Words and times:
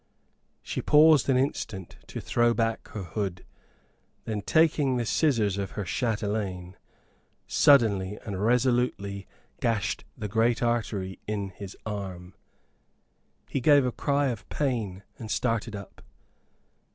She 0.63 0.81
paused 0.81 1.29
an 1.29 1.37
instant 1.37 1.97
to 2.07 2.19
throw 2.19 2.55
back 2.55 2.87
her 2.87 3.03
hood; 3.03 3.45
then 4.25 4.41
taking 4.41 4.97
the 4.97 5.05
scissors 5.05 5.59
of 5.59 5.73
her 5.77 5.83
chatelaine, 5.85 6.75
suddenly 7.45 8.17
and 8.25 8.43
resolutely 8.43 9.27
gashed 9.59 10.03
the 10.17 10.27
great 10.27 10.63
artery 10.63 11.19
in 11.27 11.49
his 11.49 11.77
arm. 11.85 12.33
He 13.47 13.59
gave 13.61 13.85
a 13.85 13.91
cry 13.91 14.29
of 14.29 14.49
pain 14.49 15.03
and 15.19 15.29
started 15.29 15.75
up. 15.75 16.01